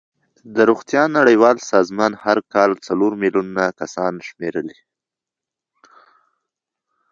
د 0.55 0.57
روغتیا 0.69 1.03
نړیوال 1.17 1.57
سازمان 1.71 2.11
هر 2.23 2.37
کال 2.53 2.71
څلور 2.87 3.11
میلیون 3.21 3.47
کسان 3.79 4.13
شمېرلې. 4.27 4.77